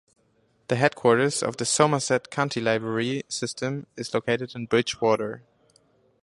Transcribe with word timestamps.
The 0.67 0.77
headquarters 0.77 1.43
of 1.43 1.57
the 1.57 1.63
Somerset 1.65 2.31
County 2.31 2.59
Library 2.59 3.21
System 3.27 3.85
is 3.95 4.11
located 4.15 4.55
in 4.55 4.65
Bridgewater. 4.65 5.43